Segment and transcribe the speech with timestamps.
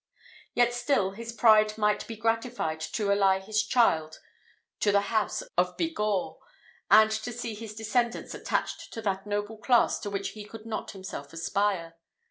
[0.55, 4.19] Yet still his pride might be gratified to ally his child
[4.79, 6.39] to the house of Bigorre,
[6.89, 10.89] and to see his descendants attached to that noble class to which he could not
[10.93, 11.99] himself aspire.